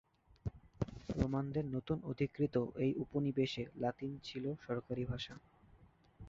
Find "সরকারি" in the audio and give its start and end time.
4.61-5.03